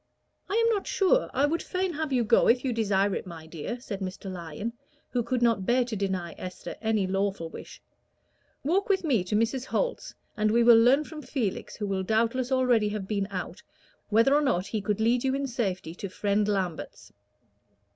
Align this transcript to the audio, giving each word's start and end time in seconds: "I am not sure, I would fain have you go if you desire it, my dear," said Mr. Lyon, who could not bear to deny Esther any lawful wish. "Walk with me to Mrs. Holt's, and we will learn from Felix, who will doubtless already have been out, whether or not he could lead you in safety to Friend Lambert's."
"I 0.49 0.55
am 0.55 0.67
not 0.73 0.87
sure, 0.87 1.29
I 1.31 1.45
would 1.45 1.61
fain 1.61 1.93
have 1.93 2.11
you 2.11 2.23
go 2.23 2.47
if 2.47 2.65
you 2.65 2.73
desire 2.73 3.13
it, 3.13 3.27
my 3.27 3.45
dear," 3.45 3.79
said 3.79 3.99
Mr. 3.99 4.31
Lyon, 4.33 4.73
who 5.11 5.21
could 5.21 5.43
not 5.43 5.67
bear 5.67 5.85
to 5.85 5.95
deny 5.95 6.33
Esther 6.39 6.75
any 6.81 7.05
lawful 7.05 7.51
wish. 7.51 7.79
"Walk 8.63 8.89
with 8.89 9.03
me 9.03 9.23
to 9.23 9.35
Mrs. 9.35 9.65
Holt's, 9.65 10.15
and 10.35 10.49
we 10.49 10.63
will 10.63 10.75
learn 10.79 11.03
from 11.03 11.21
Felix, 11.21 11.75
who 11.75 11.85
will 11.85 12.01
doubtless 12.01 12.51
already 12.51 12.89
have 12.89 13.07
been 13.07 13.27
out, 13.29 13.61
whether 14.09 14.33
or 14.33 14.41
not 14.41 14.65
he 14.65 14.81
could 14.81 14.99
lead 14.99 15.23
you 15.23 15.35
in 15.35 15.45
safety 15.45 15.93
to 15.93 16.09
Friend 16.09 16.47
Lambert's." 16.47 17.13